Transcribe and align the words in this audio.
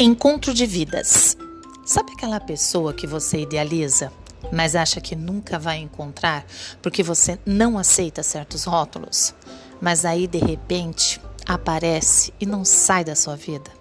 Encontro 0.00 0.54
de 0.54 0.64
vidas. 0.64 1.36
Sabe 1.84 2.12
aquela 2.12 2.38
pessoa 2.38 2.94
que 2.94 3.04
você 3.04 3.40
idealiza, 3.40 4.12
mas 4.52 4.76
acha 4.76 5.00
que 5.00 5.16
nunca 5.16 5.58
vai 5.58 5.78
encontrar 5.78 6.46
porque 6.80 7.02
você 7.02 7.36
não 7.44 7.76
aceita 7.76 8.22
certos 8.22 8.62
rótulos? 8.62 9.34
Mas 9.80 10.04
aí 10.04 10.28
de 10.28 10.38
repente 10.38 11.20
aparece 11.44 12.32
e 12.40 12.46
não 12.46 12.64
sai 12.64 13.02
da 13.02 13.16
sua 13.16 13.34
vida. 13.34 13.72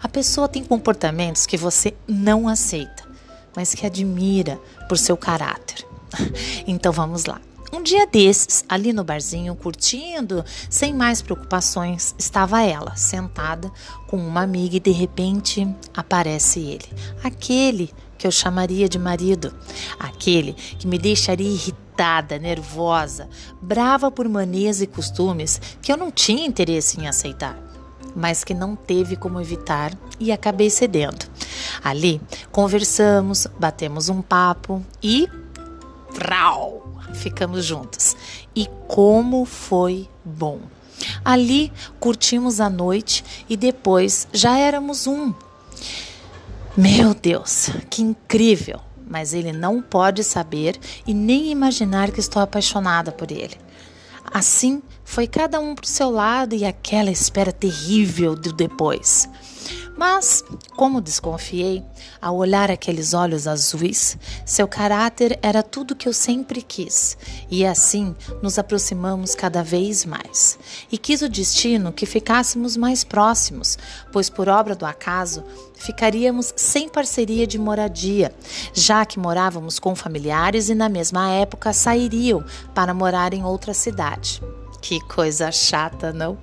A 0.00 0.08
pessoa 0.08 0.46
tem 0.46 0.62
comportamentos 0.62 1.44
que 1.44 1.56
você 1.56 1.92
não 2.06 2.46
aceita, 2.46 3.02
mas 3.56 3.74
que 3.74 3.84
admira 3.84 4.60
por 4.88 4.96
seu 4.96 5.16
caráter. 5.16 5.84
Então 6.68 6.92
vamos 6.92 7.24
lá. 7.24 7.40
Um 7.74 7.82
dia 7.82 8.06
desses, 8.06 8.64
ali 8.68 8.92
no 8.92 9.02
barzinho, 9.02 9.56
curtindo, 9.56 10.44
sem 10.70 10.94
mais 10.94 11.20
preocupações, 11.20 12.14
estava 12.16 12.62
ela, 12.62 12.94
sentada 12.94 13.68
com 14.06 14.16
uma 14.16 14.42
amiga 14.42 14.76
e 14.76 14.80
de 14.80 14.92
repente 14.92 15.66
aparece 15.92 16.60
ele. 16.60 16.88
Aquele 17.24 17.92
que 18.16 18.28
eu 18.28 18.30
chamaria 18.30 18.88
de 18.88 18.96
marido. 18.96 19.52
Aquele 19.98 20.52
que 20.52 20.86
me 20.86 20.98
deixaria 20.98 21.50
irritada, 21.50 22.38
nervosa, 22.38 23.28
brava 23.60 24.08
por 24.08 24.28
manias 24.28 24.80
e 24.80 24.86
costumes 24.86 25.60
que 25.82 25.90
eu 25.90 25.96
não 25.96 26.12
tinha 26.12 26.46
interesse 26.46 27.00
em 27.00 27.08
aceitar, 27.08 27.58
mas 28.14 28.44
que 28.44 28.54
não 28.54 28.76
teve 28.76 29.16
como 29.16 29.40
evitar 29.40 29.92
e 30.20 30.30
acabei 30.30 30.70
cedendo. 30.70 31.26
Ali 31.82 32.20
conversamos, 32.52 33.48
batemos 33.58 34.08
um 34.08 34.22
papo 34.22 34.80
e. 35.02 35.28
Vrau! 36.12 36.83
Ficamos 37.14 37.64
juntos. 37.64 38.16
E 38.54 38.68
como 38.86 39.44
foi 39.44 40.08
bom! 40.24 40.60
Ali 41.24 41.72
curtimos 41.98 42.60
a 42.60 42.68
noite 42.68 43.24
e 43.48 43.56
depois 43.56 44.28
já 44.32 44.58
éramos 44.58 45.06
um. 45.06 45.32
Meu 46.76 47.14
Deus, 47.14 47.70
que 47.90 48.02
incrível! 48.02 48.80
Mas 49.06 49.34
ele 49.34 49.52
não 49.52 49.82
pode 49.82 50.24
saber 50.24 50.78
e 51.06 51.12
nem 51.12 51.50
imaginar 51.50 52.10
que 52.10 52.20
estou 52.20 52.42
apaixonada 52.42 53.12
por 53.12 53.30
ele. 53.30 53.56
Assim, 54.32 54.82
foi 55.04 55.26
cada 55.26 55.60
um 55.60 55.74
para 55.74 55.84
o 55.84 55.88
seu 55.88 56.10
lado 56.10 56.54
e 56.54 56.64
aquela 56.64 57.10
espera 57.10 57.52
terrível 57.52 58.34
do 58.34 58.52
depois. 58.52 59.28
Mas, 59.96 60.42
como 60.76 61.00
desconfiei, 61.00 61.84
ao 62.20 62.36
olhar 62.36 62.70
aqueles 62.70 63.14
olhos 63.14 63.46
azuis, 63.46 64.18
seu 64.44 64.66
caráter 64.66 65.38
era 65.42 65.62
tudo 65.62 65.94
que 65.94 66.08
eu 66.08 66.12
sempre 66.12 66.62
quis, 66.62 67.16
e 67.50 67.64
assim 67.64 68.14
nos 68.42 68.58
aproximamos 68.58 69.34
cada 69.34 69.62
vez 69.62 70.04
mais. 70.04 70.58
E 70.90 70.98
quis 70.98 71.22
o 71.22 71.28
destino 71.28 71.92
que 71.92 72.06
ficássemos 72.06 72.76
mais 72.76 73.04
próximos, 73.04 73.78
pois 74.12 74.28
por 74.28 74.48
obra 74.48 74.74
do 74.74 74.84
acaso 74.84 75.44
ficaríamos 75.74 76.52
sem 76.56 76.88
parceria 76.88 77.46
de 77.46 77.58
moradia, 77.58 78.34
já 78.72 79.04
que 79.04 79.18
morávamos 79.18 79.78
com 79.78 79.94
familiares 79.94 80.68
e 80.68 80.74
na 80.74 80.88
mesma 80.88 81.30
época 81.30 81.72
sairiam 81.72 82.44
para 82.74 82.94
morar 82.94 83.32
em 83.32 83.44
outra 83.44 83.72
cidade. 83.74 84.42
Que 84.86 85.00
coisa 85.00 85.50
chata, 85.50 86.12
não? 86.12 86.36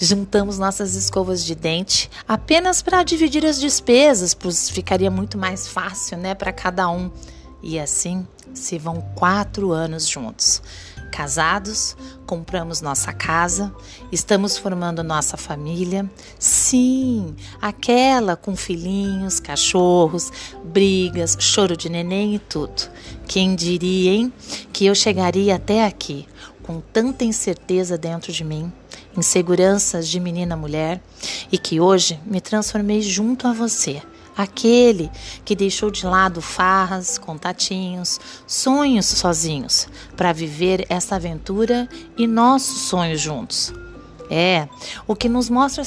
Juntamos 0.00 0.58
nossas 0.58 0.96
escovas 0.96 1.44
de 1.44 1.54
dente 1.54 2.10
apenas 2.26 2.82
para 2.82 3.04
dividir 3.04 3.46
as 3.46 3.60
despesas, 3.60 4.34
pois 4.34 4.68
ficaria 4.68 5.08
muito 5.12 5.38
mais 5.38 5.68
fácil, 5.68 6.18
né, 6.18 6.34
para 6.34 6.52
cada 6.52 6.90
um. 6.90 7.08
E 7.62 7.78
assim 7.78 8.26
se 8.52 8.80
vão 8.80 9.00
quatro 9.14 9.70
anos 9.70 10.08
juntos. 10.08 10.60
Casados, 11.12 11.96
compramos 12.26 12.80
nossa 12.80 13.12
casa, 13.12 13.72
estamos 14.10 14.58
formando 14.58 15.04
nossa 15.04 15.36
família. 15.36 16.10
Sim, 16.36 17.36
aquela 17.62 18.34
com 18.34 18.56
filhinhos, 18.56 19.38
cachorros, 19.38 20.32
brigas, 20.64 21.36
choro 21.38 21.76
de 21.76 21.88
neném 21.88 22.34
e 22.34 22.38
tudo. 22.40 22.90
Quem 23.28 23.54
diria, 23.54 24.10
hein, 24.10 24.32
que 24.72 24.84
eu 24.84 24.96
chegaria 24.96 25.54
até 25.54 25.84
aqui? 25.86 26.26
Com 26.68 26.82
tanta 26.82 27.24
incerteza 27.24 27.96
dentro 27.96 28.30
de 28.30 28.44
mim, 28.44 28.70
inseguranças 29.16 30.06
de 30.06 30.20
menina 30.20 30.54
mulher, 30.54 31.00
e 31.50 31.56
que 31.56 31.80
hoje 31.80 32.20
me 32.26 32.42
transformei 32.42 33.00
junto 33.00 33.46
a 33.46 33.54
você, 33.54 34.02
aquele 34.36 35.10
que 35.46 35.56
deixou 35.56 35.90
de 35.90 36.04
lado 36.04 36.42
farras, 36.42 37.16
contatinhos, 37.16 38.20
sonhos 38.46 39.06
sozinhos, 39.06 39.88
para 40.14 40.30
viver 40.30 40.84
essa 40.90 41.16
aventura 41.16 41.88
e 42.18 42.26
nossos 42.26 42.82
sonhos 42.82 43.18
juntos. 43.18 43.72
É, 44.30 44.68
o 45.06 45.16
que 45.16 45.26
nos 45.26 45.48
mostra 45.48 45.82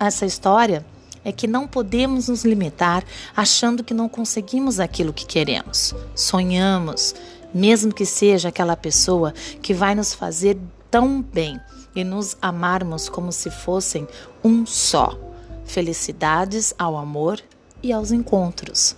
essa 0.00 0.26
história 0.26 0.84
é 1.24 1.30
que 1.30 1.46
não 1.46 1.66
podemos 1.66 2.28
nos 2.28 2.44
limitar 2.44 3.04
achando 3.36 3.84
que 3.84 3.94
não 3.94 4.08
conseguimos 4.08 4.78
aquilo 4.78 5.12
que 5.12 5.24
queremos. 5.24 5.94
Sonhamos, 6.14 7.14
mesmo 7.54 7.94
que 7.94 8.04
seja 8.04 8.48
aquela 8.48 8.76
pessoa 8.76 9.32
que 9.62 9.72
vai 9.72 9.94
nos 9.94 10.12
fazer 10.12 10.58
tão 10.90 11.22
bem 11.22 11.60
e 11.94 12.02
nos 12.02 12.36
amarmos 12.42 13.08
como 13.08 13.30
se 13.30 13.50
fossem 13.50 14.06
um 14.42 14.66
só. 14.66 15.16
Felicidades 15.64 16.74
ao 16.78 16.96
amor 16.96 17.40
e 17.82 17.92
aos 17.92 18.10
encontros. 18.10 18.96